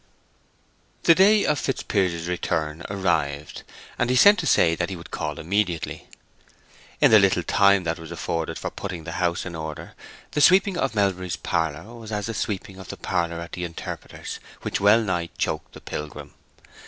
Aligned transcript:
The 1.03 1.13
day 1.13 1.45
of 1.45 1.59
Fitzpiers's 1.59 2.27
return 2.27 2.81
arrived, 2.89 3.61
and 3.99 4.09
he 4.09 4.15
sent 4.15 4.39
to 4.39 4.47
say 4.47 4.73
that 4.73 4.89
he 4.89 4.95
would 4.95 5.11
call 5.11 5.37
immediately. 5.37 6.07
In 6.99 7.11
the 7.11 7.19
little 7.19 7.43
time 7.43 7.83
that 7.83 7.99
was 7.99 8.09
afforded 8.09 8.57
for 8.57 8.71
putting 8.71 9.03
the 9.03 9.11
house 9.21 9.45
in 9.45 9.55
order 9.55 9.93
the 10.31 10.41
sweeping 10.41 10.75
of 10.75 10.95
Melbury's 10.95 11.35
parlor 11.35 11.93
was 11.93 12.11
as 12.11 12.25
the 12.25 12.33
sweeping 12.33 12.79
of 12.79 12.87
the 12.87 12.97
parlor 12.97 13.39
at 13.41 13.51
the 13.51 13.63
Interpreter's 13.63 14.39
which 14.63 14.81
wellnigh 14.81 15.27
choked 15.37 15.73
the 15.73 15.81
Pilgrim. 15.81 16.33